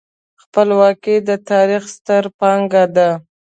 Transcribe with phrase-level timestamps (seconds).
[0.43, 3.09] خپلواکي د تاریخ ستره پانګه ده.